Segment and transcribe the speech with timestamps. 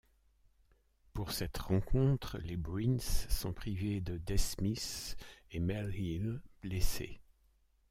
[1.13, 5.15] Pour cette rencontre, les Bruins sont privés de Des Smith
[5.51, 7.21] et Mel Hill, blessés.